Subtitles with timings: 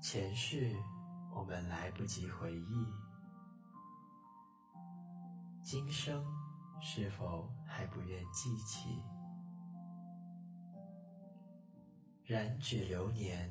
[0.00, 0.76] 前世
[1.34, 2.86] 我们来不及回忆，
[5.60, 6.24] 今生
[6.80, 9.02] 是否还不愿记起？
[12.24, 13.50] 燃指流年，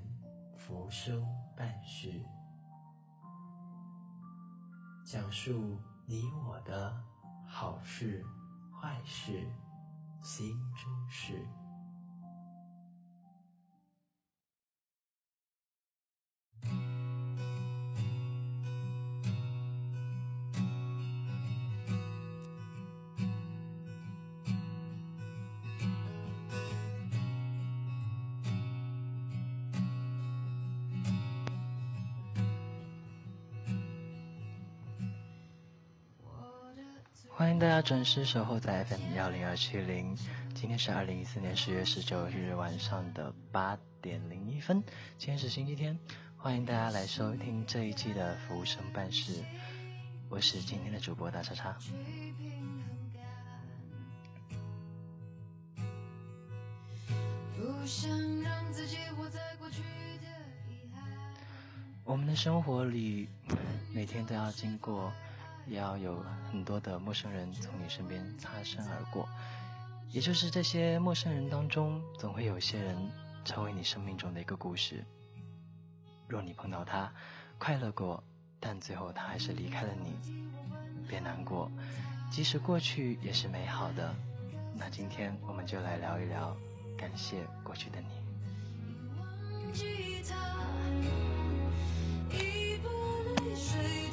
[0.56, 1.22] 浮生
[1.56, 2.24] 半世，
[5.04, 6.98] 讲述你我的
[7.46, 8.26] 好事、
[8.72, 9.46] 坏事、
[10.24, 11.46] 心中事。
[37.78, 40.18] 家准时守候在 FM 幺零二七零。
[40.56, 44.84] 今天是二零一四年十月十九日晚上的八点零一分，
[45.20, 45.96] 今天是星期天。
[46.38, 49.44] 欢迎大家来收听这一季的服务生办事，
[50.28, 51.78] 我是今天的主播大叉叉。
[62.04, 63.30] 我们的生活里，
[63.94, 65.14] 每天都要经过。
[65.68, 69.28] 也要有很多的陌生人从你身边擦身而过，
[70.10, 72.96] 也就是这些陌生人当中，总会有些人
[73.44, 75.04] 成为你生命中的一个故事。
[76.28, 77.12] 若你碰到他，
[77.58, 78.24] 快乐过，
[78.60, 80.14] 但最后他还是离开了你，
[81.08, 81.70] 别难过，
[82.32, 84.16] 即使过去也是美好的。
[84.74, 86.56] 那今天我们就来聊一聊，
[86.98, 88.08] 感谢过去的你。
[92.82, 94.07] 不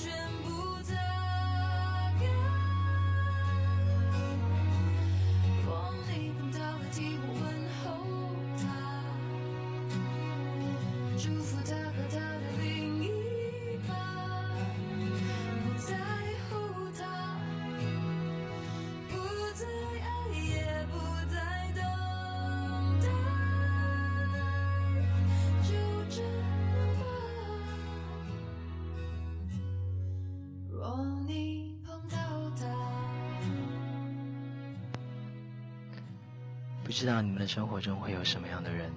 [36.94, 38.88] 知道你们的生活中会有什么样的人，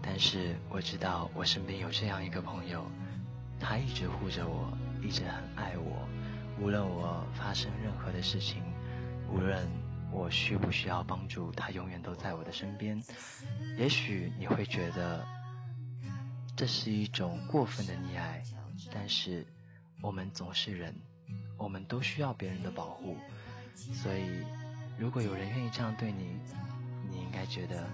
[0.00, 2.90] 但是我知道我身边有这样一个朋友，
[3.60, 4.72] 他一直护着我，
[5.02, 6.08] 一直很爱我。
[6.58, 8.62] 无论我发生任何的事情，
[9.30, 9.68] 无论
[10.10, 12.98] 我需不需要帮助，他永远都在我的身边。
[13.76, 15.22] 也许你会觉得
[16.56, 18.42] 这是一种过分的溺爱，
[18.90, 19.46] 但是
[20.00, 20.94] 我们总是人，
[21.58, 23.18] 我们都需要别人的保护。
[23.76, 24.42] 所以，
[24.98, 26.38] 如果有人愿意这样对你，
[27.34, 27.84] 该觉得，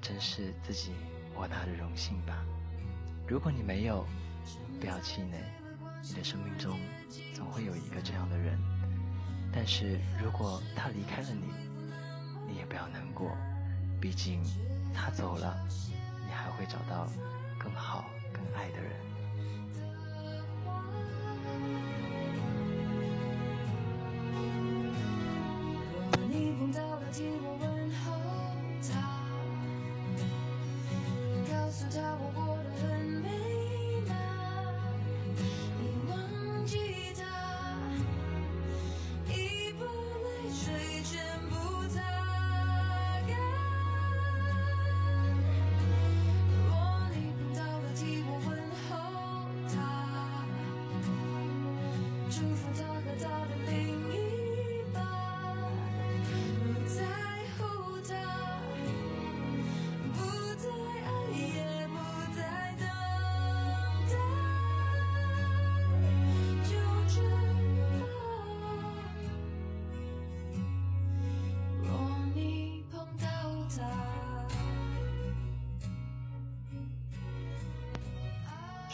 [0.00, 0.92] 真是自己
[1.34, 2.44] 莫大的荣幸吧。
[3.26, 4.06] 如果你没有，
[4.80, 5.38] 不要气馁，
[6.02, 6.78] 你的生命中
[7.34, 8.56] 总会有一个这样的人。
[9.52, 11.48] 但是如果他离开了你，
[12.46, 13.36] 你也不要难过，
[14.00, 14.40] 毕竟
[14.94, 15.58] 他走了，
[16.26, 17.08] 你还会找到
[17.58, 18.92] 更好、更爱的人。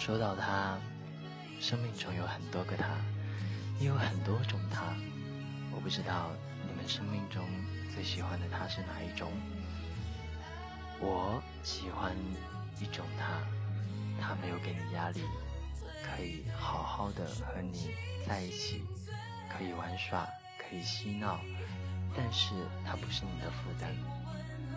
[0.05, 0.77] 说到他，
[1.59, 2.89] 生命中有很多个他，
[3.81, 4.95] 也有很多种他。
[5.73, 6.31] 我不知道
[6.69, 7.43] 你们生命中
[7.95, 9.33] 最喜欢的他是哪一种。
[11.01, 12.15] 我喜欢
[12.79, 13.41] 一种他，
[14.21, 15.23] 他没有给你压力，
[16.03, 17.95] 可以好好的和你
[18.29, 18.85] 在一起，
[19.49, 20.29] 可以玩耍，
[20.59, 21.41] 可以嬉闹，
[22.15, 22.53] 但是
[22.85, 23.91] 他不是你的负担。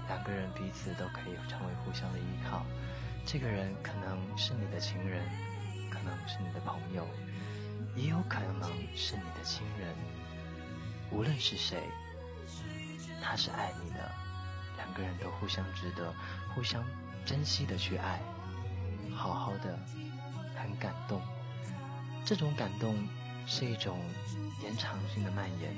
[0.08, 2.66] 两个人彼此都可以成为互相的依靠。
[3.30, 5.22] 这个人可能是你的情人，
[5.92, 7.06] 可能是你的朋友，
[7.94, 9.94] 也有可能是你的亲人。
[11.12, 11.84] 无论是谁，
[13.22, 14.10] 他是爱你的，
[14.78, 16.14] 两个人都互相值得、
[16.56, 16.82] 互相
[17.26, 18.22] 珍惜的去爱，
[19.14, 19.78] 好好的，
[20.56, 21.22] 很感动。
[22.24, 22.96] 这种感动
[23.46, 24.00] 是一种
[24.64, 25.76] 延长性的蔓延。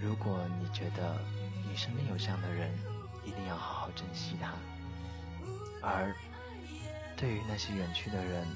[0.00, 1.18] 如果你觉得
[1.68, 2.74] 你身边有这样的人，
[3.26, 4.54] 一定要好好珍惜他。
[5.82, 6.16] 而
[7.16, 8.46] 对于那些远去的人，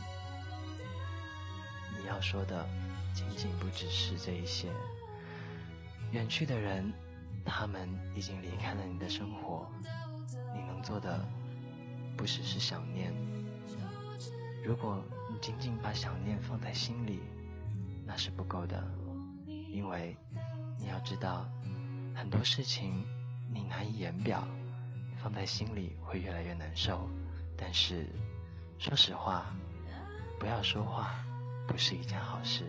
[1.99, 2.69] 你要说的
[3.15, 4.69] 仅仅不只是这一些。
[6.13, 6.93] 远去的人，
[7.45, 9.67] 他们已经离开了你的生活，
[10.55, 11.27] 你能做的
[12.17, 13.15] 不只是想念。
[14.63, 15.03] 如果
[15.33, 17.21] 你仅仅把想念放在心里，
[18.05, 18.85] 那是不够的，
[19.47, 20.15] 因为
[20.79, 21.49] 你要知道，
[22.15, 23.07] 很多事情
[23.51, 24.47] 你难以言表，
[25.23, 27.09] 放在心里会越来越难受。
[27.57, 28.09] 但是，
[28.81, 29.45] 说实话，
[30.39, 31.15] 不要说话，
[31.69, 32.65] 不是一件好事。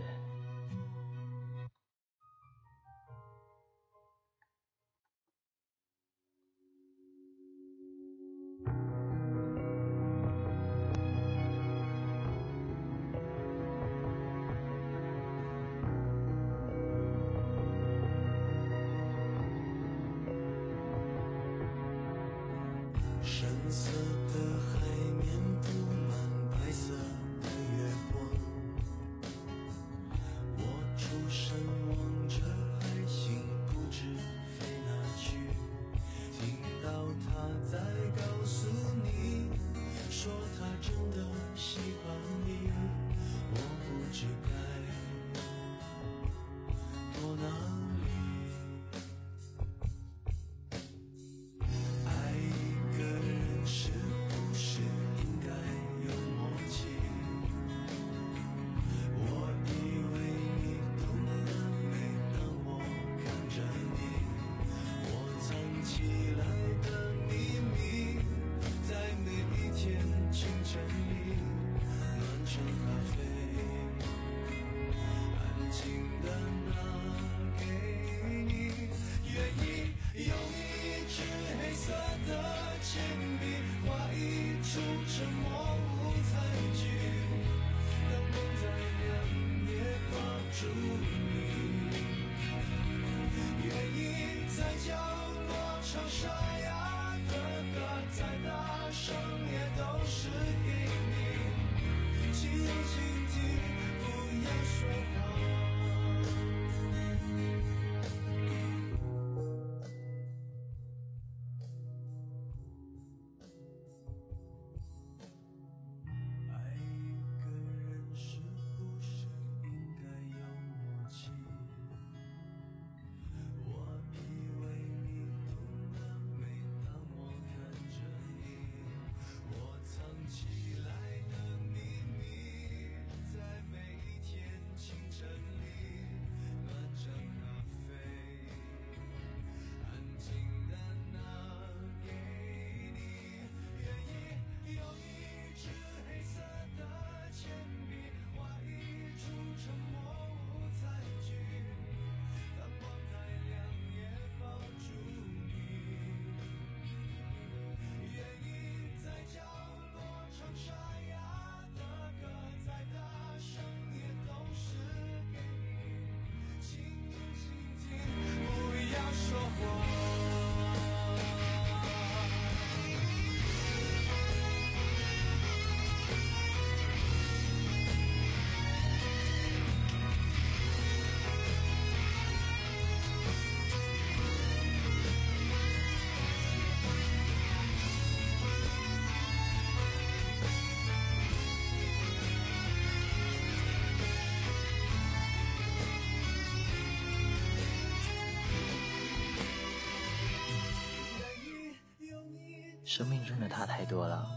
[202.92, 204.28] 生命中的他太多了，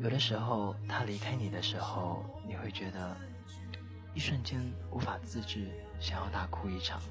[0.00, 3.16] 有的时候他离开你的时候，你会觉得
[4.14, 4.60] 一瞬间
[4.92, 7.02] 无法自制，想要大哭一场。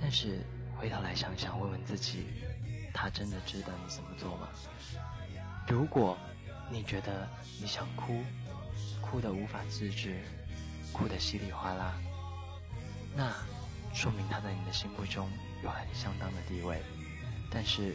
[0.00, 0.38] 但是
[0.74, 2.24] 回头来想想，问问自己，
[2.94, 4.48] 他真的值得你这么做吗？
[5.68, 6.16] 如果
[6.70, 7.28] 你觉得
[7.60, 8.22] 你想哭，
[9.02, 10.18] 哭得无法自制，
[10.94, 11.92] 哭得稀里哗啦，
[13.14, 13.30] 那
[13.92, 15.28] 说明他在你的心目中
[15.62, 16.80] 有很相当的地位。
[17.50, 17.94] 但是。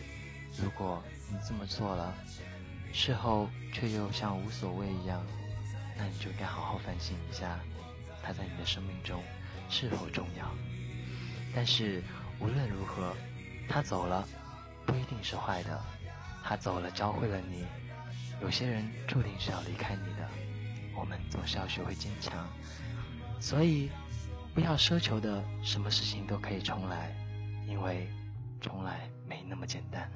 [0.58, 2.13] 如果你这么做了，
[2.91, 5.25] 事后却又像无所谓一样，
[5.98, 7.60] 那你就该好好反省一下，
[8.24, 9.22] 他在你的生命中
[9.70, 10.50] 是否重要。
[11.53, 12.03] 但是
[12.39, 13.15] 无论如何，
[13.68, 14.27] 他走了
[14.86, 15.79] 不一定是坏的，
[16.44, 17.65] 他走了教会了你，
[18.41, 20.27] 有些人注定是要离开你的。
[20.96, 22.46] 我们总是要学会坚强，
[23.39, 23.89] 所以
[24.53, 27.15] 不要奢求的什么事情都可以重来，
[27.65, 28.10] 因为
[28.60, 30.12] 重来没那么简单。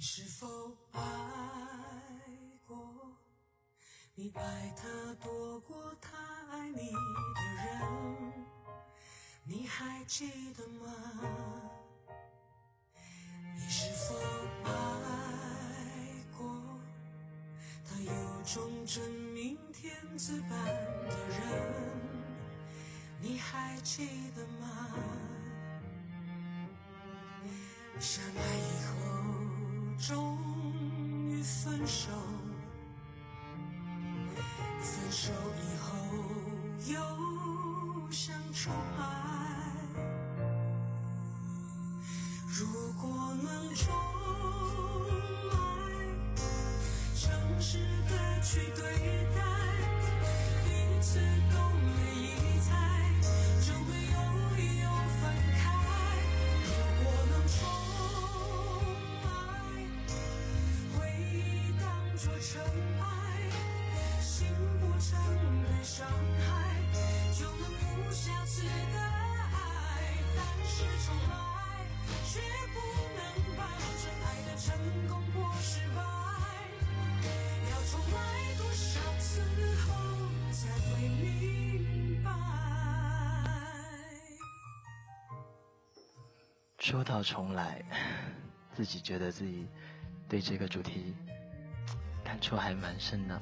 [0.00, 0.46] 你是否
[0.92, 1.02] 爱
[2.66, 2.74] 过？
[4.14, 4.88] 你爱他
[5.22, 6.16] 多过他
[6.50, 8.32] 爱你的人，
[9.44, 10.90] 你还记得吗？
[13.54, 14.16] 你是否
[14.64, 14.72] 爱
[16.34, 16.80] 过？
[17.84, 20.64] 他有种真命天子般
[21.10, 21.38] 的人，
[23.20, 24.96] 你还记得吗？
[28.00, 29.09] 相爱以后。
[30.00, 30.38] 终
[31.28, 32.10] 于分手，
[34.80, 35.30] 分手
[35.60, 35.90] 以后
[36.86, 39.02] 又想重来。
[42.48, 43.92] 如果能重
[45.50, 45.54] 来，
[47.14, 47.28] 诚
[47.60, 47.78] 实
[48.08, 48.82] 的去对
[49.36, 49.38] 待，
[50.64, 50.68] 彼
[51.02, 51.20] 此
[51.52, 51.54] 都
[86.90, 87.80] 说到重来，
[88.74, 89.64] 自己觉得自己
[90.28, 91.14] 对这个主题
[92.24, 93.40] 感触还蛮深的。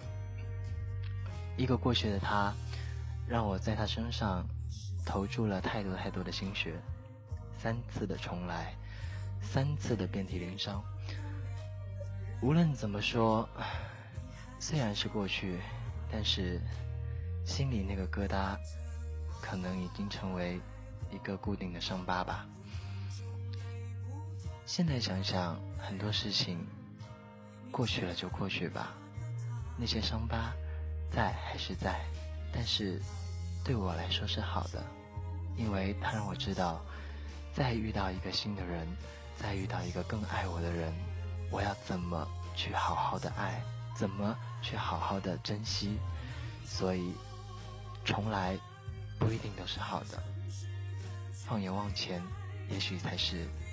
[1.57, 2.53] 一个过去的他，
[3.27, 4.47] 让我在他身上
[5.07, 6.75] 投注了太多太多的心血，
[7.57, 8.75] 三次的重来，
[9.41, 10.85] 三次的遍体鳞伤。
[12.43, 13.49] 无论怎么说，
[14.61, 15.59] 虽然是过去，
[16.13, 16.61] 但是
[17.47, 18.59] 心里那个疙瘩，
[19.41, 20.61] 可能已经成为
[21.11, 22.47] 一个固定的伤疤吧。
[24.69, 26.59] 现在想想，很多事情
[27.73, 28.93] 过去了就过去吧，
[29.79, 30.53] 那些伤疤
[31.11, 32.05] 在还是在，
[32.53, 33.01] 但是
[33.65, 34.85] 对我来说是好的，
[35.57, 36.85] 因为它让我知道，
[37.55, 38.87] 再遇到一个新的人，
[39.39, 40.93] 再遇到一个更爱我的人，
[41.51, 43.63] 我要怎么去好好的爱，
[43.97, 45.99] 怎么去好好的珍惜，
[46.67, 47.15] 所以
[48.05, 48.55] 重来
[49.19, 50.23] 不一定都是好的，
[51.33, 52.23] 放眼望前，
[52.69, 53.49] 也许才是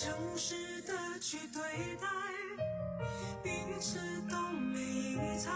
[0.00, 1.60] 诚实的去对
[1.96, 2.06] 待，
[3.42, 3.50] 彼
[3.80, 3.98] 此
[4.30, 5.50] 都没疑猜，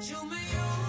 [0.00, 0.81] 就没有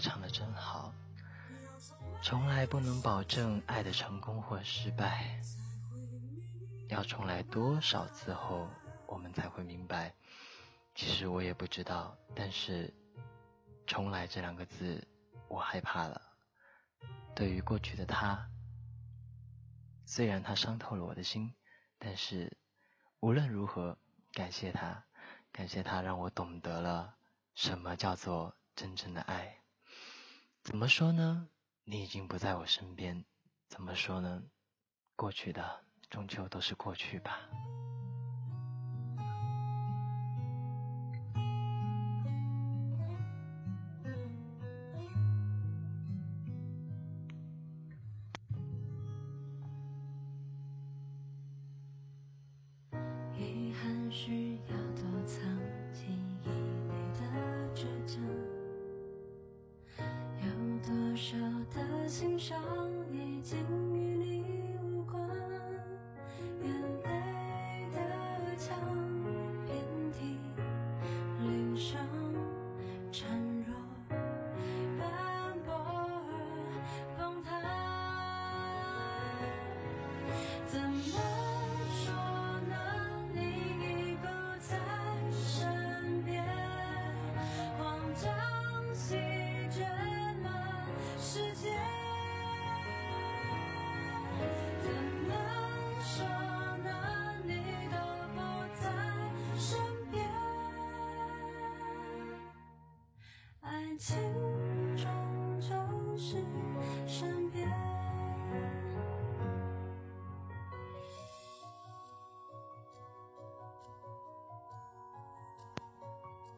[0.00, 0.92] 唱的真好。
[2.22, 5.40] 从来不能保证爱的成功或失败，
[6.88, 8.68] 要重来多少次后，
[9.06, 10.14] 我们才会明白。
[10.94, 12.92] 其实我也不知道，但是
[13.86, 15.06] “重来”这两个字，
[15.48, 16.20] 我害怕了。
[17.34, 18.50] 对于过去的他，
[20.04, 21.54] 虽然他伤透了我的心，
[21.98, 22.58] 但是
[23.20, 23.96] 无论如何，
[24.32, 25.04] 感谢他，
[25.52, 27.14] 感谢他让我懂得了
[27.54, 29.59] 什么叫做真正的爱。
[30.70, 31.48] 怎么说呢？
[31.82, 33.24] 你已经不在我身边，
[33.68, 34.40] 怎么说呢？
[35.16, 37.40] 过去的终究都是过去吧。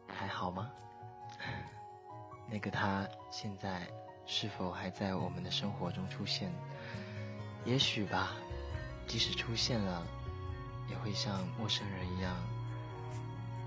[0.07, 0.69] 还好吗？
[2.49, 3.87] 那个他现在
[4.25, 6.51] 是否还在我们的生活中出现？
[7.65, 8.33] 也许吧，
[9.07, 10.05] 即使出现了，
[10.89, 12.35] 也会像陌生人一样，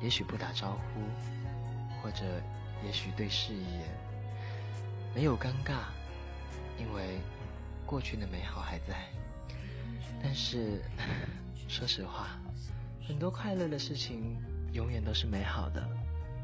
[0.01, 1.01] 也许不打招呼，
[2.03, 2.43] 或者
[2.87, 3.83] 也许对视一眼，
[5.13, 5.89] 没有尴尬，
[6.79, 7.19] 因为
[7.85, 8.95] 过去的美好还在。
[10.23, 10.81] 但是，
[11.67, 12.39] 说实话，
[13.07, 14.37] 很多快乐的事情
[14.73, 15.87] 永远都是美好的。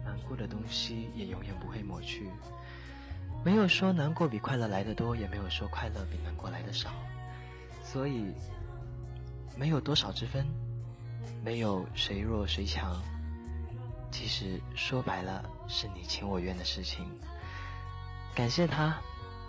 [0.04, 2.28] 难过的东西也永远不会抹去，
[3.44, 6.90] 没有说难过比快乐来的多，也没有说快乐比难过来的少，
[7.84, 8.34] 所以
[9.56, 10.44] 没有多少之分，
[11.44, 13.00] 没有谁弱谁强，
[14.12, 17.10] 其实说白了是你情我愿的事情。
[18.32, 18.96] 感谢他，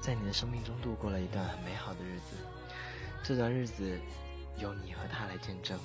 [0.01, 2.37] 在你的生命中度过了一段很美好的日子，
[3.21, 3.99] 这段日子
[4.57, 5.77] 由你和他来见证。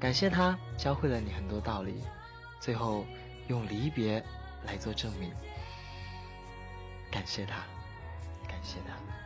[0.00, 2.02] 感谢他教会了你很多道理，
[2.60, 3.04] 最后。
[3.46, 4.24] 用离别
[4.64, 5.30] 来做证明，
[7.10, 7.56] 感谢他，
[8.48, 9.23] 感谢他。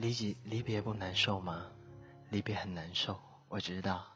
[0.00, 1.72] 离别离别不难受吗？
[2.30, 4.06] 离别很难受，我知道。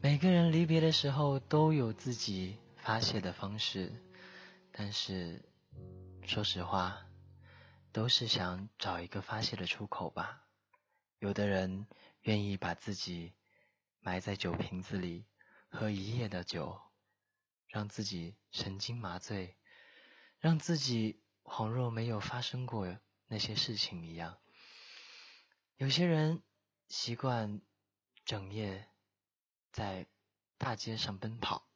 [0.00, 3.92] 每个人离别的时候都有自己发泄的方式，
[4.72, 5.44] 但是
[6.22, 7.04] 说实话，
[7.92, 10.42] 都是想找一个发泄的出口吧。
[11.18, 11.86] 有的人
[12.22, 13.34] 愿意把自己
[14.00, 15.26] 埋在酒瓶子里，
[15.68, 16.80] 喝一夜的酒，
[17.66, 19.54] 让自己神经麻醉，
[20.38, 22.96] 让自己恍若没有发生过
[23.26, 24.38] 那些事情一样。
[25.78, 26.42] 有些人
[26.88, 27.60] 习惯
[28.24, 28.88] 整夜
[29.70, 30.08] 在
[30.56, 31.68] 大街上奔跑，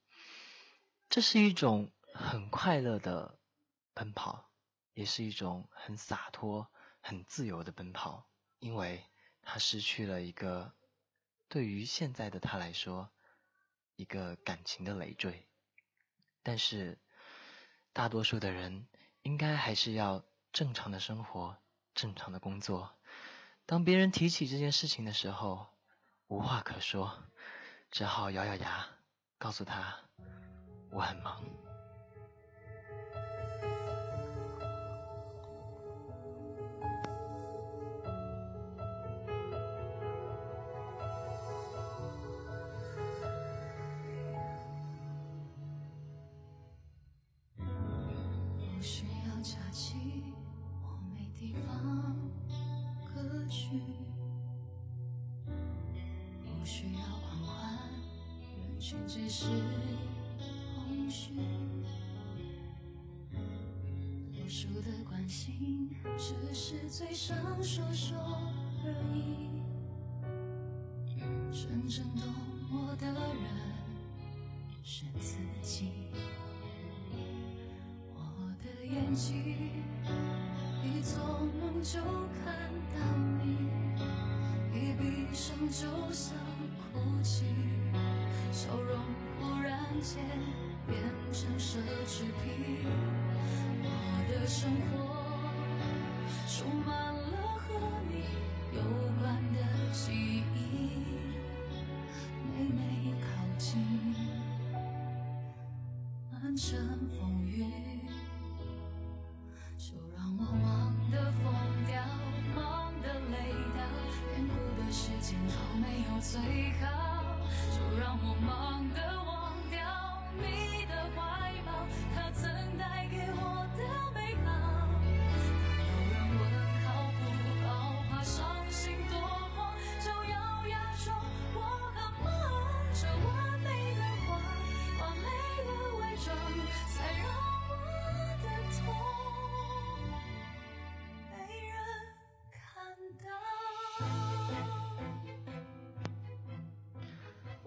[1.08, 3.38] 这是一种很快乐的
[3.94, 4.50] 奔跑，
[4.92, 6.68] 也是一种很洒脱、
[7.00, 9.08] 很自由的奔跑，因为
[9.40, 10.74] 他失去了一个
[11.48, 13.12] 对于现在的他来说
[13.94, 15.46] 一个感情的累赘。
[16.42, 16.98] 但是
[17.92, 18.88] 大多数的人
[19.22, 21.56] 应该还是要正常的生活、
[21.94, 22.98] 正常的工作。
[23.64, 25.66] 当别人提起这件事情的时候，
[26.26, 27.22] 无话可说，
[27.90, 28.86] 只好咬咬牙，
[29.38, 29.96] 告诉他
[30.90, 31.42] 我很忙。
[59.06, 59.46] 只是
[60.74, 61.30] 空虚。
[64.32, 68.18] 无数的关心，只是嘴上说说
[68.84, 69.61] 而已。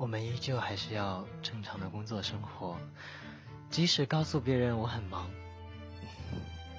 [0.05, 2.77] 我们依旧还是要正常的工作生活，
[3.71, 5.27] 即使告诉别人我很忙，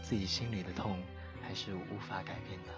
[0.00, 0.96] 自己心里的痛
[1.42, 2.72] 还是无法改变的。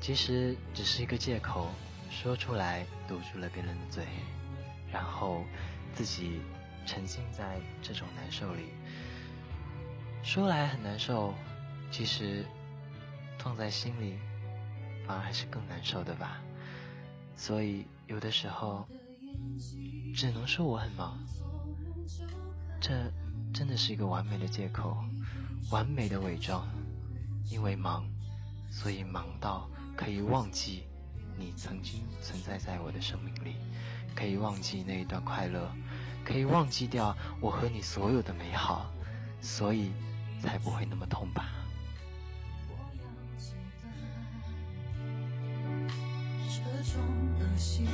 [0.00, 1.68] 其实只是一个借口，
[2.10, 4.04] 说出来堵住了别人的嘴，
[4.90, 5.44] 然后
[5.94, 6.40] 自己
[6.84, 8.64] 沉浸在这种难受里。
[10.24, 11.32] 说来很难受，
[11.88, 12.44] 其实
[13.38, 14.18] 放在心里
[15.06, 16.42] 反而还是更难受的吧。
[17.36, 18.84] 所以有的时候。
[20.14, 21.18] 只能说我很忙，
[22.80, 23.10] 这
[23.52, 24.96] 真的是一个完美的借口，
[25.70, 26.66] 完美的伪装。
[27.50, 28.04] 因为忙，
[28.70, 30.84] 所以忙到可以忘记
[31.36, 33.56] 你曾经存在在我的生命里，
[34.14, 35.70] 可以忘记那一段快乐，
[36.24, 38.90] 可以忘记掉我和你所有的美好，
[39.40, 39.90] 所以
[40.40, 41.50] 才不会那么痛吧。
[46.48, 47.02] 这种
[47.40, 47.86] 恶习，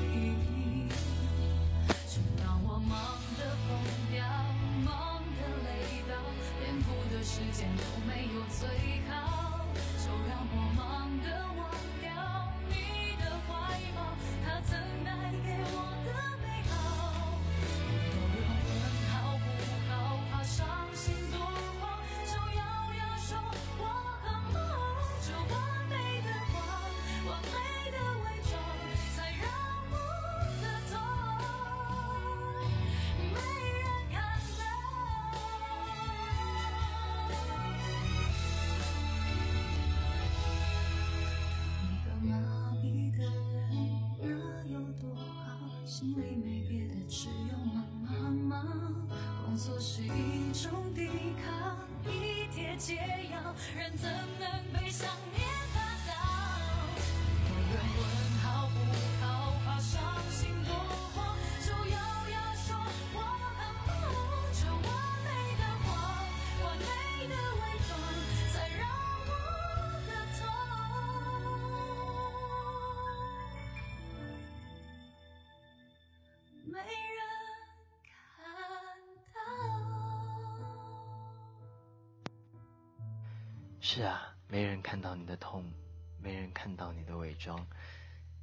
[83.90, 85.72] 是啊，没人看到你的痛，
[86.20, 87.66] 没人看到你的伪装，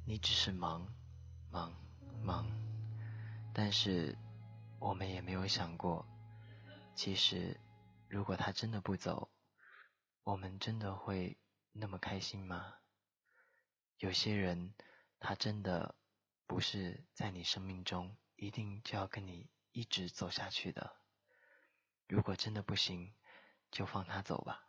[0.04, 0.92] 你只是忙，
[1.52, 1.72] 忙，
[2.20, 2.44] 忙。
[3.54, 4.18] 但是
[4.80, 6.04] 我们也没有想过，
[6.96, 7.60] 其实
[8.08, 9.30] 如果他真的不走，
[10.24, 11.38] 我们真的会
[11.70, 12.74] 那么开心吗？
[13.98, 14.74] 有些人，
[15.20, 15.94] 他真的
[16.48, 20.96] 不是在你生命中一定就要跟你一直走下去的。
[22.08, 23.14] 如果真的不行，
[23.70, 24.65] 就放他走吧。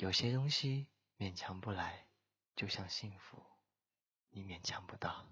[0.00, 0.86] 有些东西
[1.18, 2.06] 勉强不来，
[2.56, 3.36] 就像幸福，
[4.30, 5.26] 你勉强不到。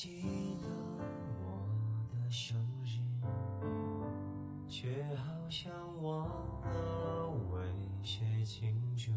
[0.00, 0.68] 记得
[1.42, 1.66] 我
[2.12, 3.00] 的生日，
[4.68, 6.28] 却好像忘
[6.62, 7.60] 了为
[8.00, 9.10] 谁庆祝。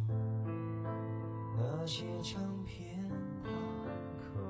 [1.55, 3.07] 那些唱片
[3.43, 3.49] 它
[4.17, 4.41] 可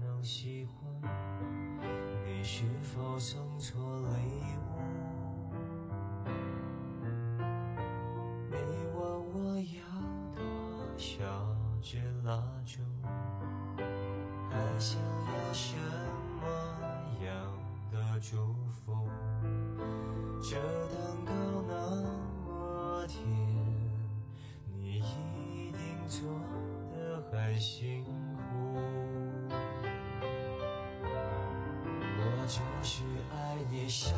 [0.00, 0.90] 能喜欢，
[2.24, 4.14] 你是否送错礼
[4.56, 4.80] 物？
[8.48, 8.56] 你
[8.94, 8.98] 问
[9.34, 9.84] 我要
[10.34, 10.40] 多
[10.96, 12.80] 少支蜡烛，
[14.48, 14.98] 还想
[15.56, 15.74] 什
[16.38, 16.44] 么
[17.24, 17.32] 样
[17.90, 18.36] 的祝
[18.84, 19.08] 福？
[20.38, 20.54] 这
[20.92, 21.32] 蛋糕
[21.66, 21.72] 那
[22.44, 23.16] 么甜，
[24.74, 26.28] 你一定做
[26.92, 28.10] 的很辛苦。
[32.18, 34.12] 我就是爱你傻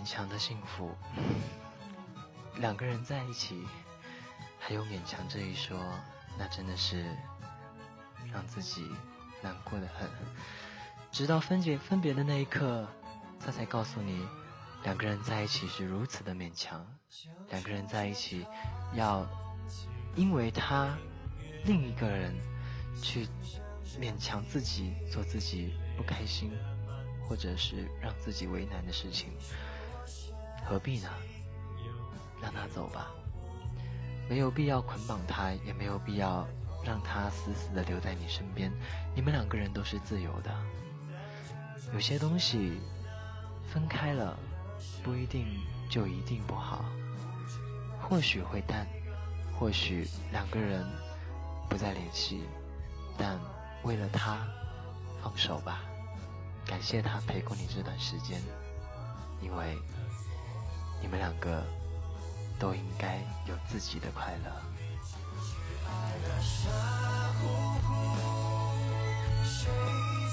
[0.00, 0.96] 勉强的幸福，
[2.56, 3.66] 两个人在一起，
[4.58, 5.78] 还有勉强这一说，
[6.38, 7.04] 那真的是
[8.32, 8.88] 让自己
[9.42, 10.08] 难过的很。
[11.12, 12.88] 直到分解分别的那一刻，
[13.38, 14.26] 他才告诉你，
[14.84, 16.86] 两个人在一起是如此的勉强，
[17.50, 18.46] 两个人在一起
[18.94, 19.28] 要
[20.16, 20.96] 因为他
[21.66, 22.34] 另一个人
[23.02, 23.28] 去
[24.00, 26.50] 勉强自己做自己不开心
[27.28, 29.36] 或者是让自己为难的事情。
[30.70, 31.08] 何必呢？
[32.40, 33.10] 让他走吧，
[34.28, 36.46] 没有必要捆绑他，也没有必要
[36.84, 38.70] 让他死死的留在你身边。
[39.12, 40.56] 你们两个人都是自由的，
[41.92, 42.80] 有些东西
[43.68, 44.38] 分开了，
[45.02, 45.44] 不一定
[45.90, 46.84] 就一定不好，
[48.00, 48.86] 或许会淡，
[49.58, 50.86] 或许两个人
[51.68, 52.44] 不再联系，
[53.18, 53.36] 但
[53.82, 54.46] 为了他，
[55.20, 55.80] 放手吧，
[56.64, 58.40] 感谢他陪过你这段时间，
[59.42, 59.76] 因为。
[61.00, 61.62] 你们两个
[62.58, 64.50] 都应该有自己的快乐。
[69.44, 69.68] 谁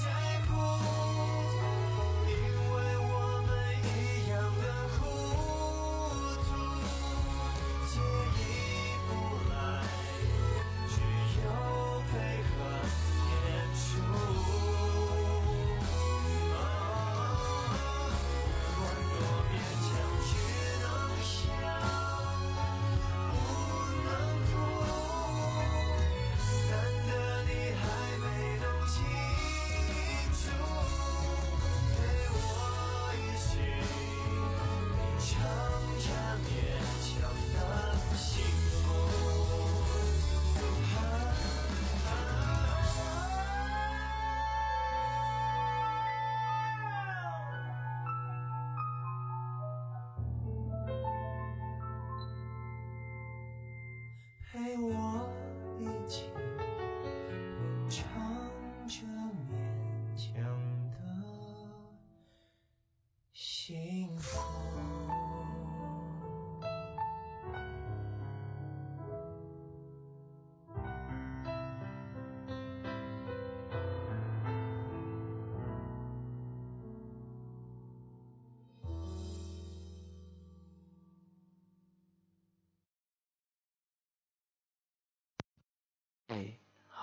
[0.04, 0.10] 在
[0.46, 0.97] 乎？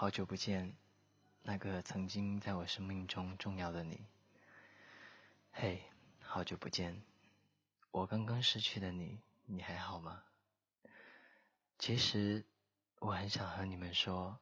[0.06, 0.78] 好久不见，
[1.42, 4.06] 那个曾经在我生命中重要的你。
[5.52, 5.82] 嘿，
[6.22, 7.02] 好久不见，
[7.90, 10.22] 我刚刚失去的你，你还好吗？
[11.80, 12.46] 其实
[13.00, 14.38] 我很想和你们说，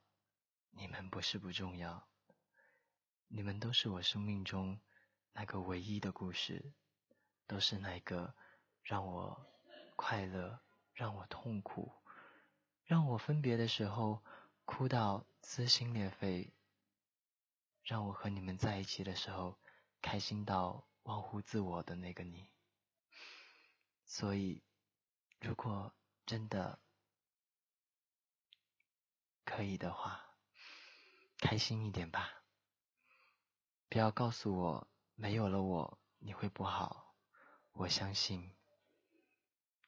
[0.71, 2.05] 你们不是不重要，
[3.29, 4.77] 你们都是我生命中
[5.31, 6.73] 那个唯一的故事，
[7.47, 8.35] 都是那个
[8.83, 9.45] 让我
[9.95, 10.59] 快乐、
[10.93, 11.89] 让我痛苦、
[12.83, 14.21] 让我分别的时候。
[14.75, 16.51] 哭到撕心裂肺，
[17.83, 19.59] 让我和你们在一起的时候
[20.01, 22.49] 开心到忘乎自我的那个你。
[24.03, 24.63] 所以，
[25.39, 25.93] 如果
[26.25, 26.79] 真的
[29.45, 30.37] 可以的话，
[31.37, 32.41] 开心一点吧。
[33.89, 37.15] 不要告诉我没有了我你会不好。
[37.73, 38.55] 我相信，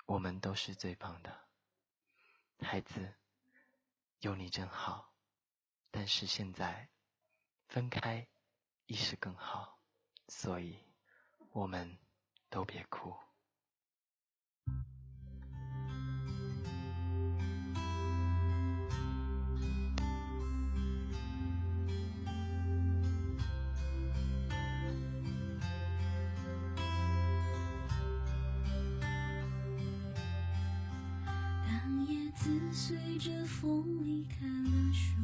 [0.05, 1.47] 我们都是最棒的。
[2.59, 3.15] 孩子，
[4.25, 5.13] 有你真好。
[5.91, 6.89] 但是现在
[7.67, 8.27] 分开，
[8.87, 9.79] 亦是更好。
[10.29, 10.83] 所以，
[11.51, 11.99] 我们
[12.49, 13.15] 都别哭。
[33.65, 35.15] 风离开了树，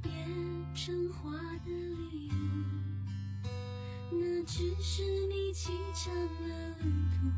[0.00, 0.10] 变
[0.74, 2.34] 成花的礼物。
[4.10, 7.28] 那只是你启程的旅途，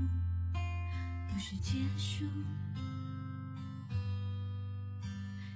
[1.28, 2.24] 不是结束。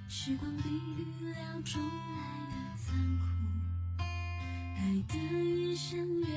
[0.09, 2.19] 时光比预料中来
[2.49, 3.23] 的残酷，
[3.99, 6.27] 爱得越深越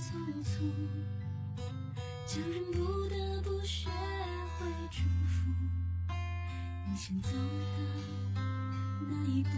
[0.00, 0.64] 匆促，
[2.26, 3.88] 叫人不得不学
[4.58, 5.38] 会祝福。
[6.96, 7.28] 先走
[8.34, 8.40] 的
[9.08, 9.50] 那一步。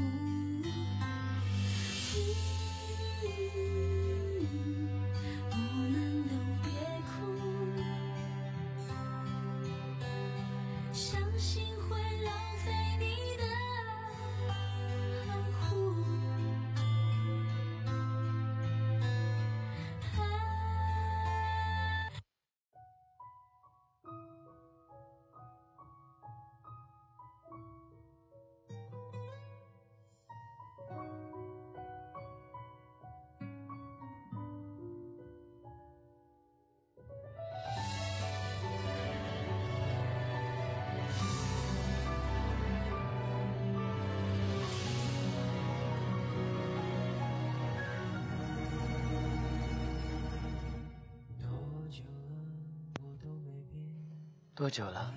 [54.60, 55.10] 多久了？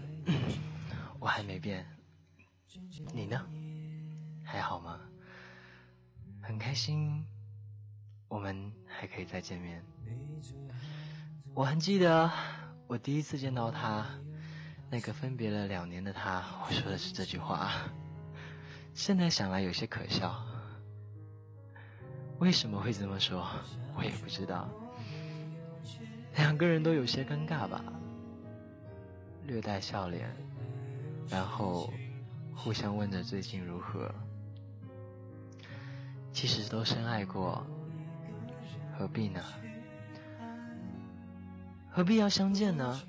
[1.20, 1.86] 我还没变。
[3.14, 3.46] 你呢？
[4.42, 4.98] 还好吗？
[6.42, 7.26] 很开心，
[8.30, 9.84] 我们还可以再见面。
[11.54, 12.32] 我还记得
[12.88, 14.06] 我第一次见到他，
[14.90, 17.74] 那个分别了两年的他，我说的是这句话。
[18.94, 20.42] 现在想来有些可笑。
[22.40, 23.46] 为什么会这么说？
[23.98, 24.70] 我也不知道。
[26.38, 27.84] 两个人都有些尴尬吧。
[29.46, 30.30] 略带笑脸，
[31.30, 31.92] 然后
[32.56, 34.14] 互相问着最近如何。
[36.32, 37.66] 其实都深爱过，
[38.98, 39.42] 何必呢？
[41.92, 43.02] 何必要相见呢？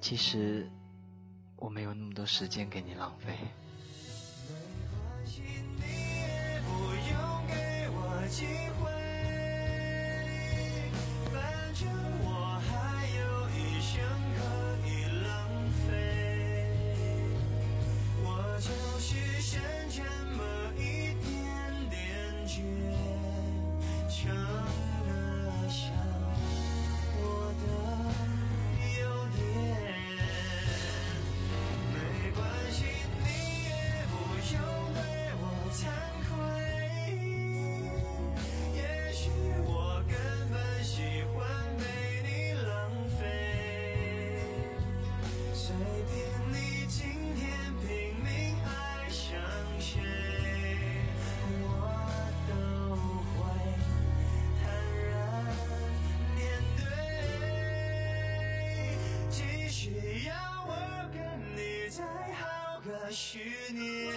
[0.00, 0.68] 其实
[1.56, 3.36] 我没有那么多时间给你浪费。
[63.08, 64.12] 愿，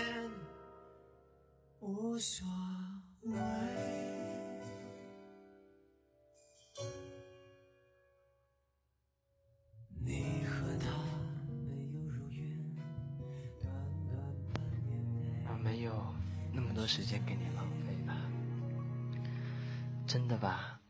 [13.61, 13.71] 短
[14.09, 14.19] 短
[14.53, 14.99] 半年
[15.47, 16.13] 我没有
[16.51, 18.17] 那么多时间给你浪费吧？
[20.05, 20.81] 真的吧？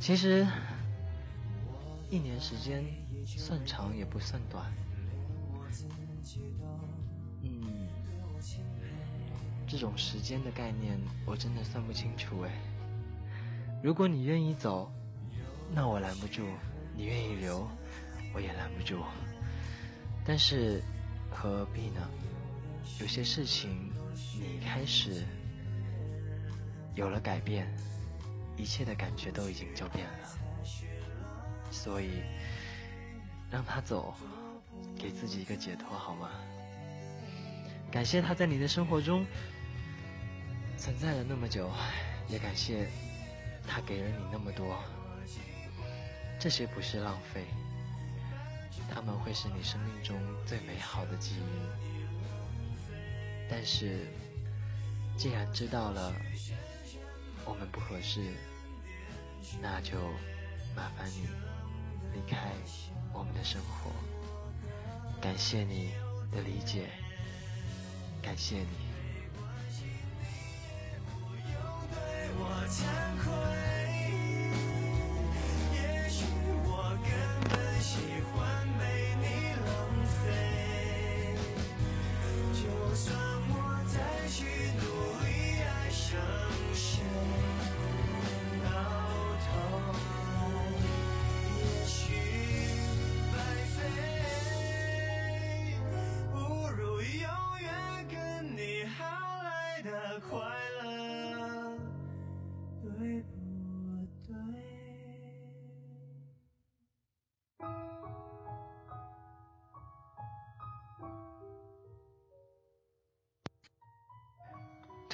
[0.00, 0.46] 其实
[2.08, 2.82] 一年时间
[3.26, 4.72] 算长也不算短。
[7.42, 7.88] 嗯
[9.66, 12.50] 这种时间的概念，我真的算不清楚哎。
[13.82, 14.90] 如果你愿意走，
[15.72, 16.42] 那我拦不住；
[16.96, 17.66] 你愿意留，
[18.34, 19.02] 我也拦不住。
[20.24, 20.82] 但是
[21.30, 22.00] 何必呢？
[23.00, 23.90] 有些事情，
[24.38, 25.24] 你开始
[26.94, 27.66] 有了改变，
[28.56, 30.28] 一切的感觉都已经就变了。
[31.70, 32.22] 所以，
[33.50, 34.14] 让他走，
[34.96, 36.30] 给自己一个解脱好吗？
[37.90, 39.24] 感谢他在你的生活中。
[40.76, 41.70] 存在了那么久，
[42.28, 42.88] 也感谢
[43.66, 44.82] 他给了你那么多，
[46.38, 47.46] 这些不是浪费，
[48.92, 51.40] 他们会是你生命中最美好的记忆。
[53.48, 54.06] 但是，
[55.16, 56.12] 既然知道了
[57.46, 58.34] 我们不合适，
[59.62, 59.96] 那就
[60.76, 61.28] 麻烦你
[62.12, 62.50] 离开
[63.12, 63.90] 我们的生活。
[65.24, 65.90] 感谢你
[66.30, 66.90] 的理解，
[68.20, 68.66] 感谢你。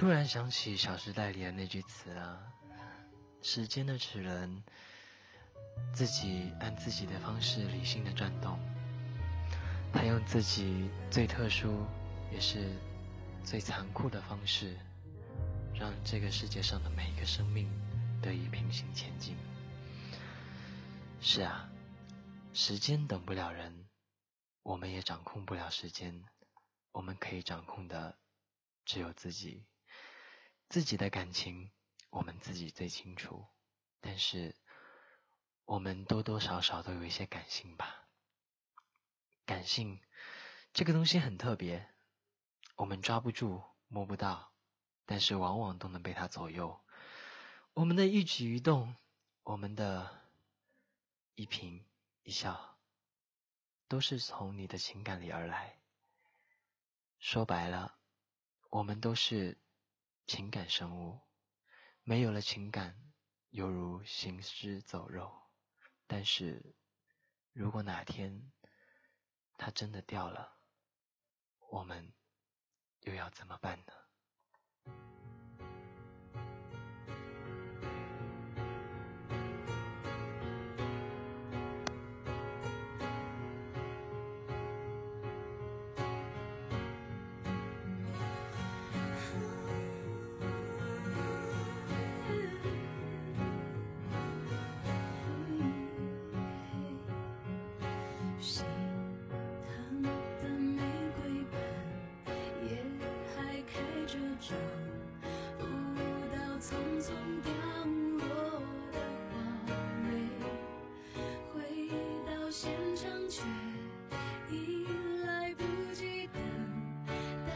[0.01, 2.40] 突然想起《小时代》里的那句词啊，
[3.42, 4.64] 时间的齿轮
[5.92, 8.59] 自己按自己的方式理性的转动，
[9.92, 11.84] 它用自己最特殊
[12.32, 12.74] 也是
[13.44, 14.74] 最残酷的方式，
[15.74, 17.68] 让这个世界上的每一个生命
[18.22, 19.36] 得以平行前进。
[21.20, 21.68] 是啊，
[22.55, 23.86] 时间等不了人，
[24.62, 26.24] 我们也掌控不了时间，
[26.90, 28.16] 我们可以掌控的
[28.86, 29.66] 只有自己。
[30.70, 31.72] 自己的感情，
[32.10, 33.44] 我们自己最清楚。
[34.00, 34.54] 但是，
[35.64, 38.06] 我们多多少少都有一些感性吧。
[39.44, 40.00] 感性
[40.72, 41.88] 这个东西很特别，
[42.76, 44.52] 我们抓不住、摸不到，
[45.06, 46.80] 但是往往都能被它左右。
[47.74, 48.94] 我们的一举一动，
[49.42, 50.22] 我们的
[51.34, 51.82] 一颦
[52.22, 52.78] 一笑，
[53.88, 55.80] 都是从你的情感里而来。
[57.18, 57.98] 说白了，
[58.68, 59.58] 我们都是。
[60.33, 61.20] 情感生物
[62.05, 63.12] 没有了情感，
[63.49, 65.51] 犹如行尸走肉。
[66.07, 66.76] 但是，
[67.53, 68.53] 如果哪天
[69.59, 70.61] 它真的掉了，
[71.72, 72.14] 我们
[73.01, 73.93] 又要怎么办呢？
[104.41, 104.55] 找
[105.59, 105.66] 不
[106.34, 107.12] 到匆匆
[107.45, 107.53] 掉
[108.16, 108.26] 落
[108.91, 108.97] 的
[109.28, 109.36] 花
[110.03, 110.09] 蕊
[111.53, 111.55] 回
[112.24, 113.43] 到现场却
[114.51, 114.86] 已
[115.26, 115.62] 来不
[115.93, 116.41] 及等
[117.45, 117.53] 待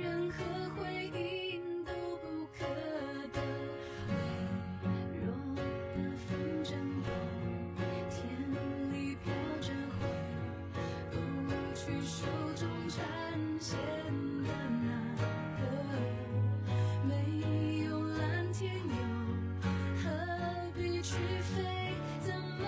[0.00, 0.44] 任何
[0.80, 1.90] 回应都
[2.22, 2.64] 不可
[3.32, 3.40] 得。
[4.06, 4.14] 微
[5.18, 5.60] 弱的
[6.28, 6.30] 风
[6.62, 6.70] 筝
[7.02, 7.10] 冬
[8.08, 8.14] 天
[8.92, 8.94] 里
[9.24, 9.26] 飘
[9.60, 9.68] 着
[9.98, 10.00] 回
[11.10, 11.14] 不
[11.74, 12.22] 去手
[12.54, 13.02] 中缠
[13.58, 13.91] 线
[18.62, 18.94] 天又
[20.00, 20.08] 何
[20.76, 21.56] 必去飞？
[22.20, 22.64] 怎么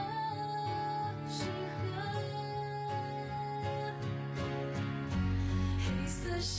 [1.29, 1.45] 适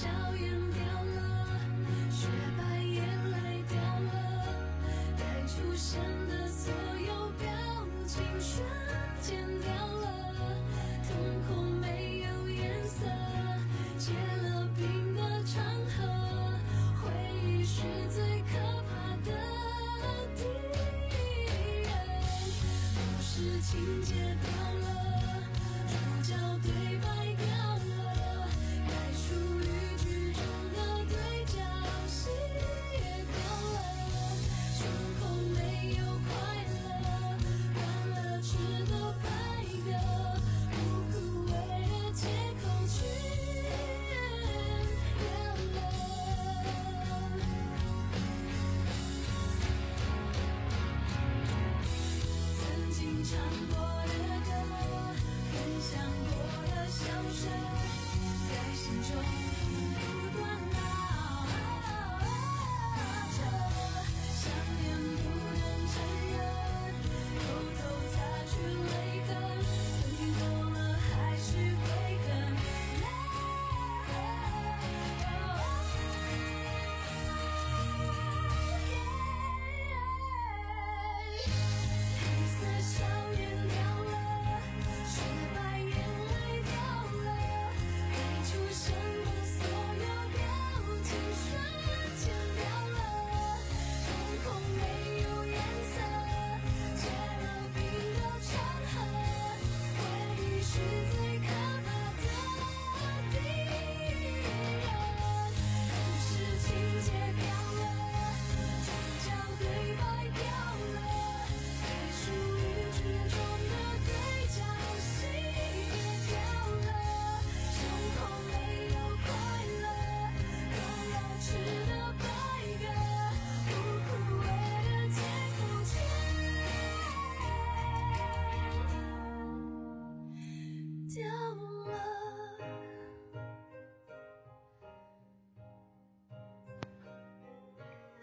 [0.08, 0.15] 合？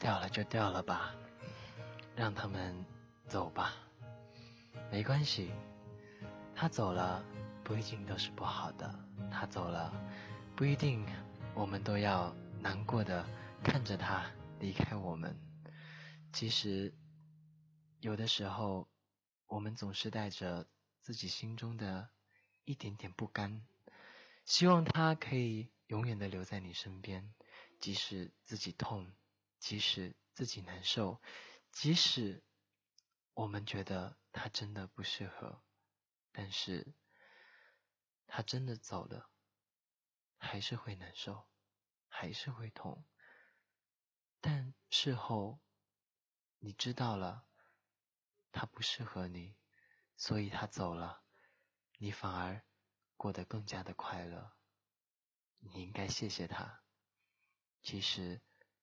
[0.03, 1.15] 掉了就掉了吧，
[2.17, 2.75] 让他们
[3.29, 3.73] 走吧，
[4.91, 5.53] 没关系。
[6.57, 7.25] 他走了，
[7.63, 8.93] 不一定都是不好的。
[9.31, 9.95] 他走了，
[10.57, 11.07] 不一定
[11.55, 13.25] 我们都要难过的
[13.63, 14.29] 看着他
[14.59, 15.39] 离开我们。
[16.33, 16.93] 其实，
[18.01, 18.89] 有的时候，
[19.47, 20.67] 我们总是带着
[21.01, 22.11] 自己心中的
[22.65, 23.65] 一点点不甘，
[24.47, 27.33] 希望他可以永远的留在你身边，
[27.79, 29.09] 即使自己痛，
[29.63, 31.23] 即使自己难受，
[31.71, 32.43] 即使
[33.33, 35.63] 我们觉得他真的不适合，
[36.33, 36.97] 但是，
[38.27, 39.31] 他真的走了，
[40.37, 41.49] 还是会难受，
[42.09, 43.07] 还是会痛，
[44.41, 45.61] 但事后。
[46.65, 47.45] 你知道了，
[48.53, 49.57] 他不适合你，
[50.17, 51.25] 所以他走了，
[51.99, 52.65] 你反而
[53.17, 54.57] 过得更加的快乐。
[55.59, 56.85] 你应该谢谢他，
[57.83, 58.41] 其实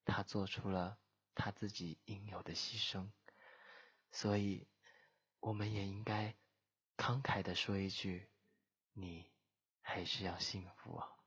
[0.10, 0.98] 他做出了
[1.36, 3.12] 他自己应有的牺牲，
[4.12, 4.68] 所以
[5.40, 6.36] 我们也应该
[6.98, 8.30] 慷慨的说一句：
[8.94, 9.32] 你
[9.82, 11.19] 还是要幸福啊。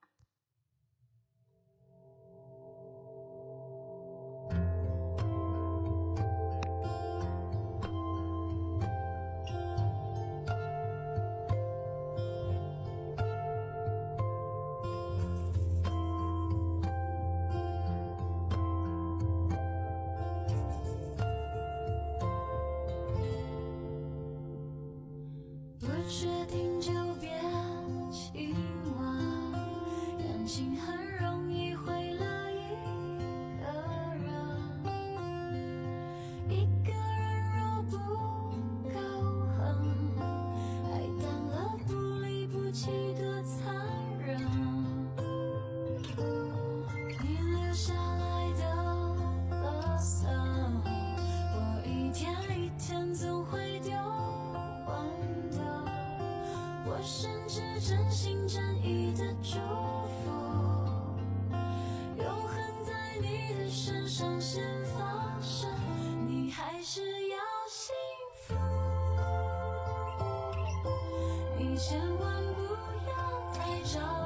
[73.93, 74.22] show.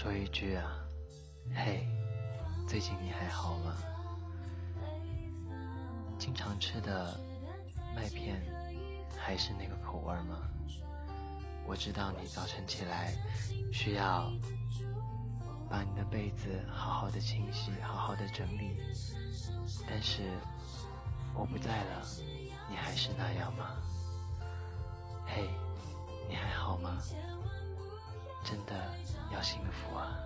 [0.00, 0.78] 说一句啊，
[1.56, 1.84] 嘿，
[2.68, 3.74] 最近你还好吗？
[6.16, 7.18] 经常吃的
[7.96, 8.40] 麦片
[9.18, 10.38] 还是那个口味吗？
[11.66, 13.12] 我知道你早晨起来
[13.72, 14.30] 需要
[15.68, 18.80] 把你的被子好好的清洗，好好的整理，
[19.90, 20.22] 但是
[21.34, 22.06] 我不在了，
[22.70, 23.70] 你还是那样吗？
[25.26, 25.50] 嘿，
[26.28, 27.02] 你还好吗？
[28.44, 28.94] 真的
[29.32, 30.24] 要幸福啊！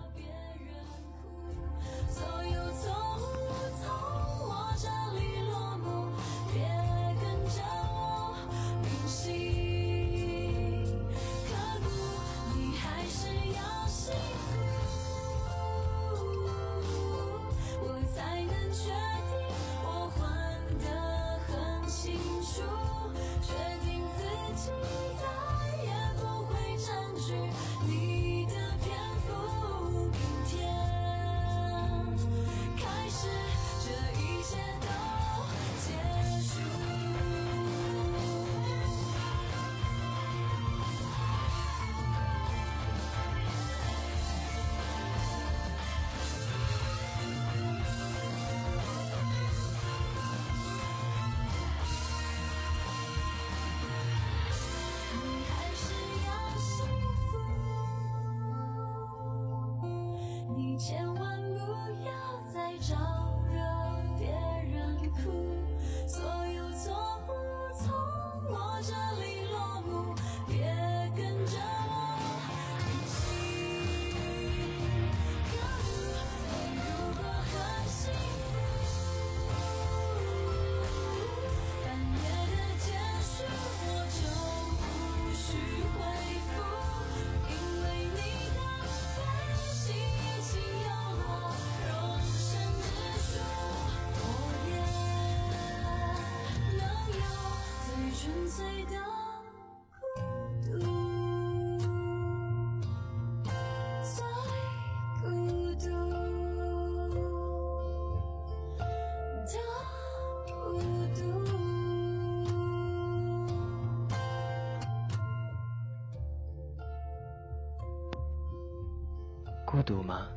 [119.72, 120.30] 孤独吗？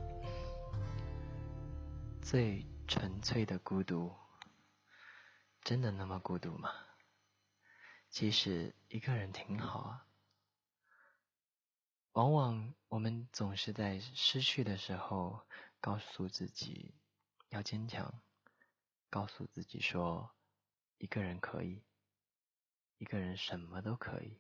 [2.22, 4.16] 最纯粹的孤独，
[5.62, 6.74] 真的那么孤独吗？
[8.10, 10.08] 其实一个人挺好啊。
[12.14, 15.46] 往往我们总是在失去的时候，
[15.82, 16.96] 告诉自己
[17.50, 18.22] 要坚强，
[19.10, 20.34] 告诉自己说
[20.98, 21.84] 一个人可以，
[23.00, 24.40] 一个人什么都可以。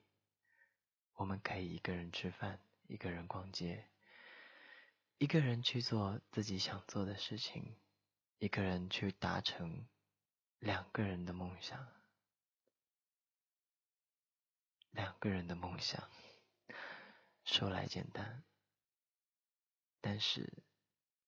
[1.16, 3.90] 我们可以一个人吃饭，一个人逛街。
[5.18, 7.78] 一个人去做自己想做的事情，
[8.38, 9.88] 一个人去达成
[10.60, 11.88] 两个人的梦想，
[14.92, 16.10] 两个人的梦想
[17.46, 18.44] 说来简单，
[20.02, 20.64] 但是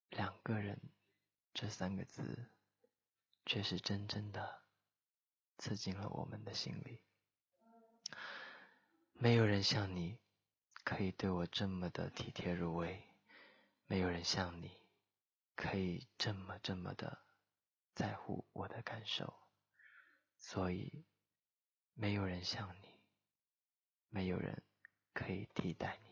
[0.09, 0.91] 两个人
[1.53, 2.51] 这三个字
[3.45, 4.63] 却是真正的
[5.57, 7.01] 刺进了我们的心里。
[9.13, 10.19] 没有人像你
[10.83, 13.01] 可以对我这么的体贴入微。
[13.89, 14.77] 没有人像你，
[15.55, 17.23] 可以这么这么的
[17.93, 19.47] 在乎我的感受，
[20.37, 21.05] 所以
[21.93, 22.99] 没有人像你，
[24.09, 24.61] 没有人
[25.13, 26.06] 可以替代你。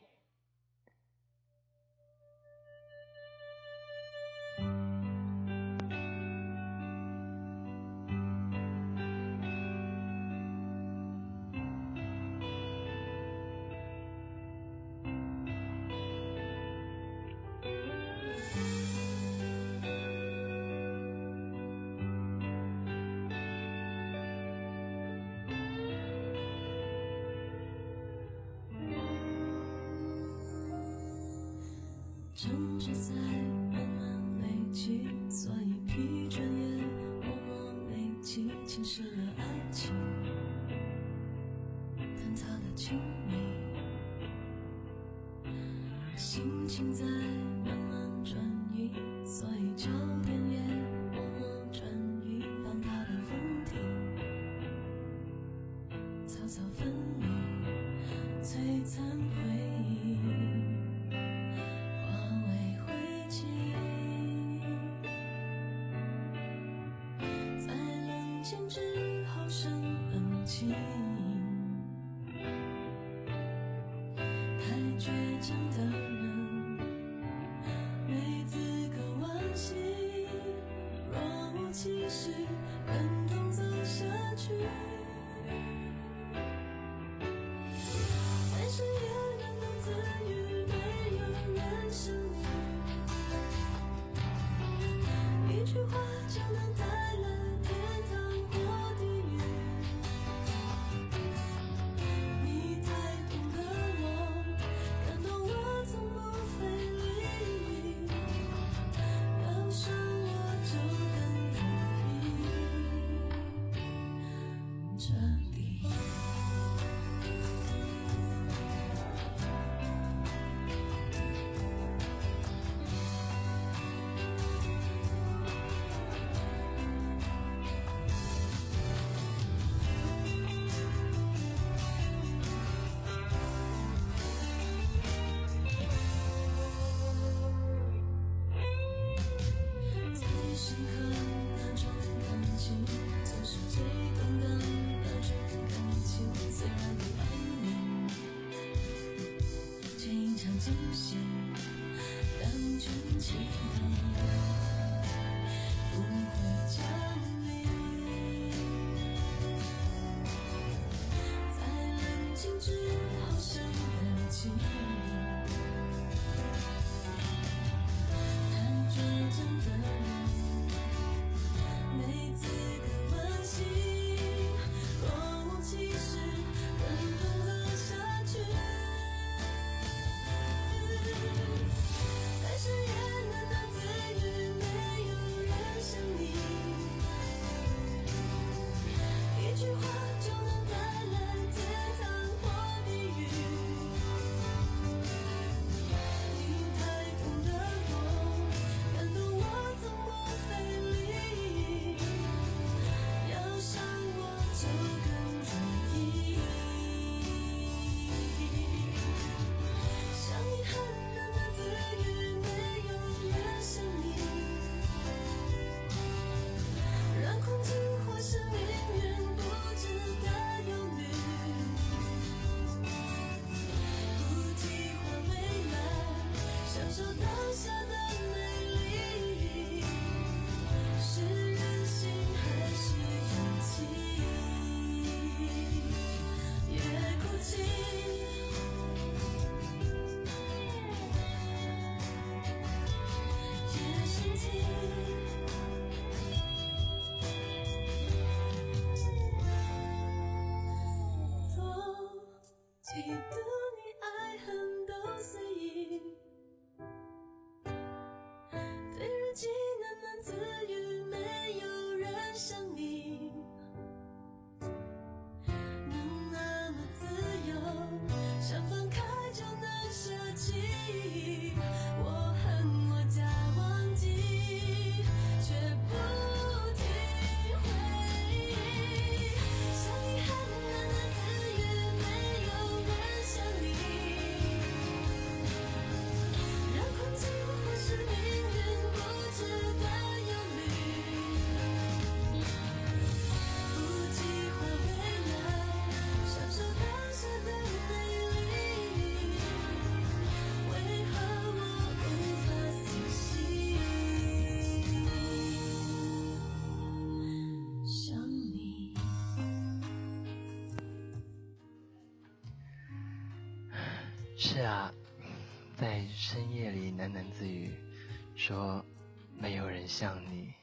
[319.97, 320.53] 像你，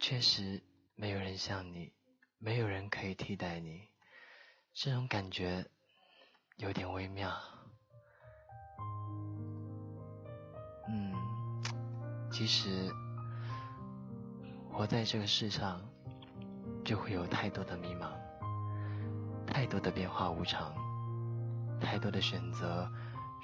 [0.00, 0.60] 确实
[0.96, 1.92] 没有人像你，
[2.38, 3.88] 没有人可以替代你，
[4.74, 5.64] 这种感觉
[6.56, 7.32] 有点微妙。
[10.88, 11.14] 嗯，
[12.32, 12.90] 其实
[14.68, 15.80] 活在这个世上，
[16.84, 18.10] 就会有太多的迷茫，
[19.46, 20.74] 太多的变化无常。
[21.80, 22.90] 太多的选择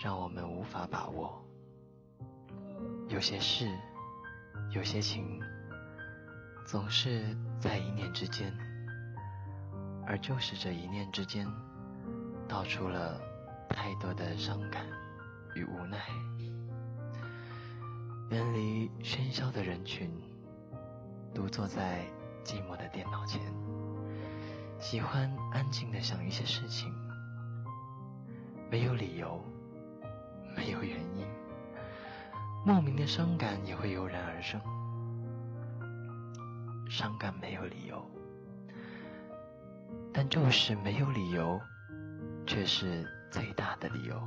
[0.02, 1.40] 让我们无法把握，
[3.08, 3.66] 有些事，
[4.70, 5.40] 有些情，
[6.66, 8.52] 总是在一念之间，
[10.06, 11.46] 而就是这一念之间，
[12.46, 13.18] 道出了
[13.68, 14.84] 太多的伤感
[15.54, 15.98] 与无奈。
[18.30, 20.10] 远离喧嚣的人群，
[21.34, 22.04] 独坐在
[22.44, 23.40] 寂寞的电脑前，
[24.78, 26.92] 喜欢安静的想一些事情。
[28.70, 29.42] 没有理由，
[30.54, 31.26] 没有原因，
[32.64, 34.60] 莫名的伤感也会油然而生。
[36.90, 38.04] 伤感没有理由，
[40.12, 41.60] 但就是没有理由，
[42.46, 44.20] 却是最大的理由。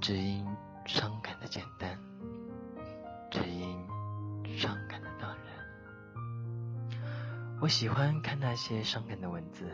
[0.00, 0.46] 只因
[0.86, 1.98] 伤感的简单，
[3.30, 3.78] 只因
[4.58, 7.00] 伤感的当然。
[7.60, 9.70] 我喜欢看那些伤感的文字。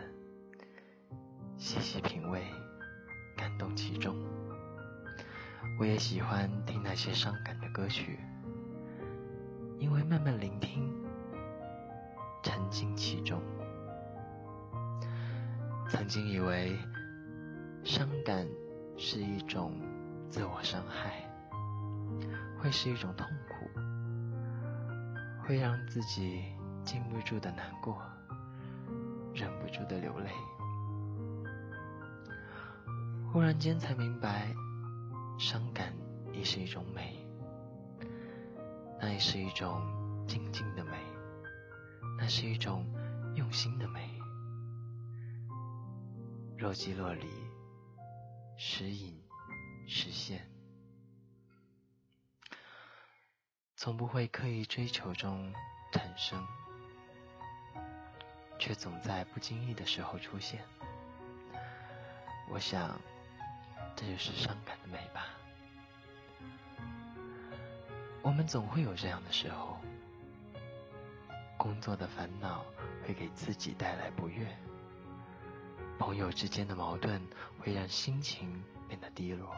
[1.57, 2.45] 细细品味，
[3.37, 4.15] 感动其中。
[5.79, 8.18] 我也喜欢听那些伤感的歌曲，
[9.79, 10.91] 因为慢慢聆听，
[12.43, 13.43] 沉浸其中。
[15.89, 16.79] 曾经以为
[17.85, 18.47] 伤感
[18.97, 19.79] 是一种
[20.31, 21.22] 自我伤害，
[22.59, 23.68] 会是一种痛苦，
[25.47, 26.43] 会让自己
[26.85, 28.01] 禁不住的难过，
[29.35, 30.31] 忍不住的流泪。
[33.31, 34.55] 忽然间才明白，
[35.39, 35.95] 伤感
[36.32, 37.14] 也是一种美，
[38.99, 39.82] 那也是一种
[40.26, 40.97] 静静的美，
[42.18, 42.87] 那是一种
[43.34, 44.11] 用心的美。
[46.57, 47.26] 若即若离，
[48.57, 49.22] 时隐
[49.87, 50.51] 时现，
[53.76, 55.53] 从不会刻意追求中
[55.93, 56.43] 产生，
[58.59, 60.64] 却总在不经意的时候出现。
[62.49, 62.99] 我想。
[63.97, 65.27] 这就是伤感的美吧。
[68.23, 69.79] 我们总会有这样的时候，
[71.57, 72.65] 工作的烦恼
[73.05, 74.47] 会给自己带来不悦，
[75.99, 77.27] 朋友之间的矛盾
[77.59, 79.57] 会让心情变得低落，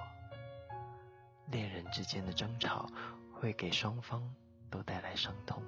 [1.46, 2.88] 恋人之间的争吵
[3.32, 4.22] 会给双方
[4.70, 5.62] 都带来伤痛。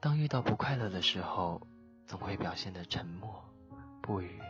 [0.00, 1.64] 当遇到不快乐的时候，
[2.06, 3.44] 总会表现得沉默
[4.00, 4.40] 不语。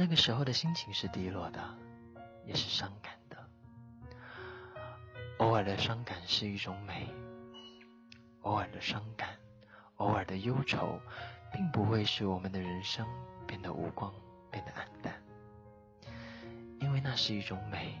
[0.00, 1.60] 那个时候的心情是低落的，
[2.46, 3.36] 也是伤感的。
[5.36, 7.06] 偶尔的伤感是一种美，
[8.40, 9.36] 偶尔的伤感，
[9.96, 10.98] 偶尔的忧愁，
[11.52, 13.06] 并不会使我们的人生
[13.46, 14.10] 变得无光，
[14.50, 15.12] 变得暗淡。
[16.78, 18.00] 因为那是一种美，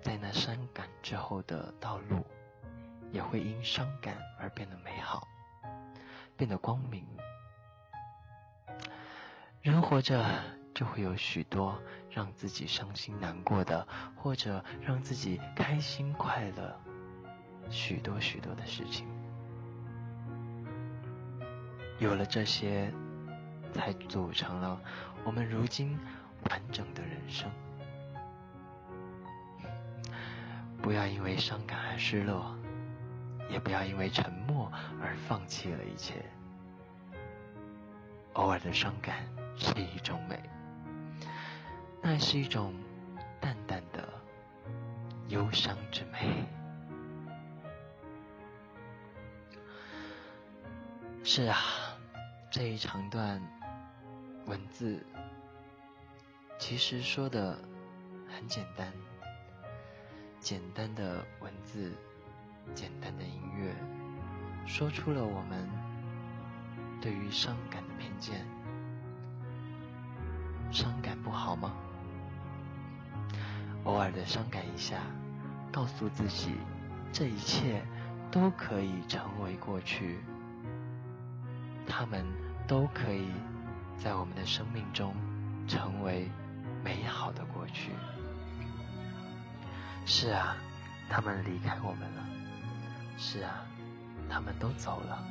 [0.00, 2.24] 在那伤感之后的道路，
[3.10, 5.26] 也会因伤感而变得美好，
[6.36, 7.04] 变得光明。
[9.62, 10.26] 人活着
[10.74, 13.86] 就会有许多让自己伤心难过的，
[14.16, 16.76] 或者让自己开心快乐，
[17.70, 19.06] 许多许多的事情。
[22.00, 22.92] 有了这些，
[23.72, 24.80] 才组成了
[25.24, 25.96] 我们如今
[26.50, 27.48] 完整的人生。
[30.82, 32.58] 不要因为伤感而失落，
[33.48, 34.68] 也不要因为沉默
[35.00, 36.14] 而放弃了一切。
[38.32, 39.24] 偶尔的伤感
[39.56, 40.40] 是一种美，
[42.00, 42.74] 那是一种
[43.40, 44.08] 淡淡的
[45.28, 46.44] 忧伤之美。
[51.24, 51.56] 是啊，
[52.50, 53.40] 这一长段
[54.46, 55.06] 文字
[56.58, 57.56] 其实说的
[58.28, 58.92] 很简单，
[60.40, 61.92] 简单的文字，
[62.74, 63.72] 简单的音乐，
[64.66, 65.70] 说出了我们
[67.00, 68.44] 对于伤感的偏见。
[70.72, 71.72] 伤感不好吗？
[73.84, 74.96] 偶尔的伤感一下，
[75.70, 76.54] 告诉自己，
[77.12, 77.82] 这一切
[78.30, 80.20] 都可以成为过去。
[81.86, 82.24] 他们
[82.66, 83.28] 都可以
[83.98, 85.14] 在我们的生命中
[85.68, 86.30] 成为
[86.82, 87.90] 美好的过去。
[90.06, 90.56] 是啊，
[91.08, 92.24] 他们离开我们了。
[93.18, 93.66] 是啊，
[94.30, 95.22] 他们都走了。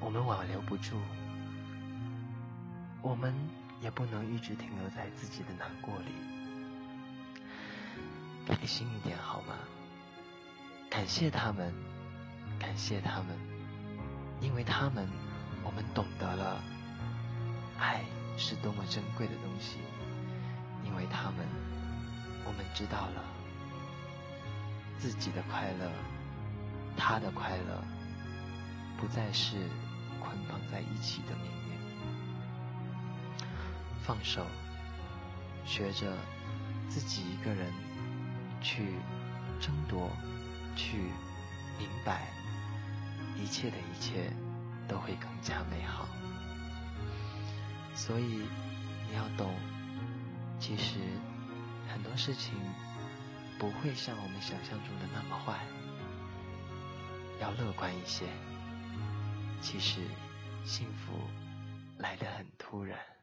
[0.00, 0.96] 我们挽留不住，
[3.00, 3.32] 我们
[3.84, 6.06] 也不能一直停留在自己的难过里。
[8.46, 9.54] 开心一点好吗？
[10.88, 11.70] 感谢他们，
[12.58, 13.38] 感谢他们。
[14.40, 15.06] 因为他们，
[15.62, 16.62] 我们懂得了
[17.78, 18.02] 爱
[18.38, 19.76] 是多么珍贵的东西；
[20.82, 21.46] 因为他们，
[22.46, 23.22] 我们知道了
[24.98, 25.90] 自己的快乐，
[26.96, 27.84] 他的快乐
[28.98, 29.56] 不再是
[30.20, 31.63] 捆绑在一起的命。
[34.06, 34.46] 放手，
[35.64, 36.12] 学着
[36.88, 37.72] 自己一个人
[38.60, 38.94] 去
[39.60, 40.10] 争夺，
[40.76, 40.98] 去
[41.78, 42.28] 明白。
[43.36, 44.30] 一切的一切
[44.86, 46.06] 都会更加美好，
[47.94, 48.46] 所以
[49.08, 49.52] 你要懂，
[50.60, 50.98] 其实
[51.92, 52.54] 很多事情
[53.58, 55.58] 不会像我们想象中的那么坏，
[57.40, 58.26] 要乐观一些。
[59.60, 60.00] 其实
[60.64, 61.18] 幸福
[61.98, 63.13] 来得很突然。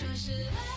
[0.00, 0.69] 这是爱。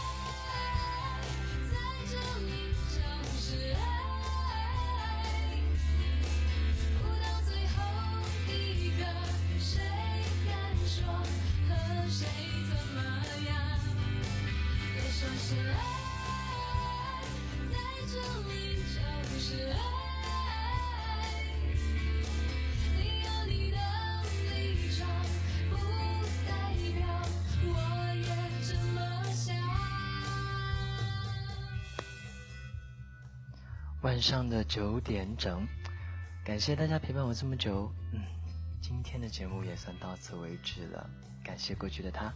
[34.14, 35.68] 晚上的九点整，
[36.45, 37.91] 感谢大家陪伴我这么久。
[38.11, 38.22] 嗯，
[38.80, 41.09] 今天的节目也算到此为止了。
[41.43, 42.32] 感谢过去的他，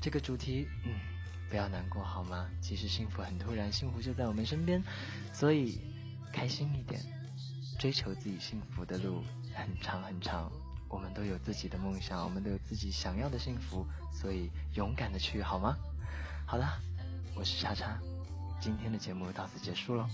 [0.00, 0.90] 这个主题，嗯，
[1.48, 2.50] 不要难过好吗？
[2.60, 4.82] 其实幸福很突然，幸福就在我们身边，
[5.32, 5.80] 所以
[6.32, 7.00] 开心一点，
[7.78, 9.22] 追求自己幸福的路
[9.54, 10.50] 很长很长。
[10.88, 15.76] 我们都有自己的梦想，我们都有自己想要的幸福，所以勇敢的去好吗？
[16.44, 16.82] 好了，
[17.36, 18.00] 我是叉叉，
[18.60, 20.08] 今天的节目到此结束喽。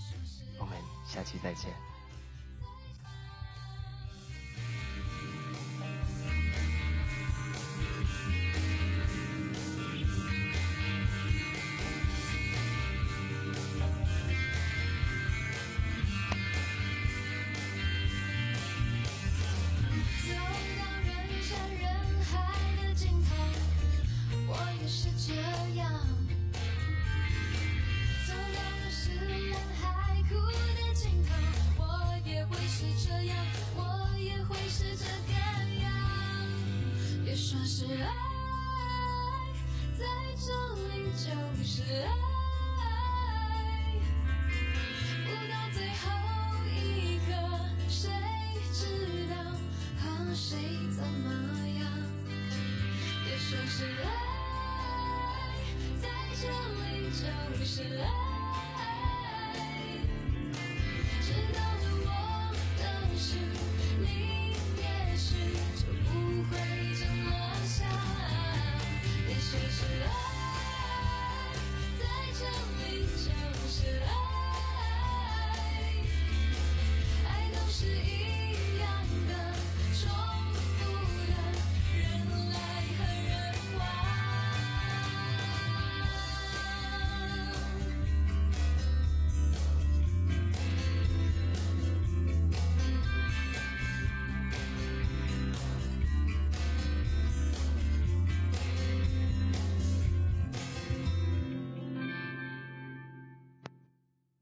[0.61, 1.90] 我们下期再见。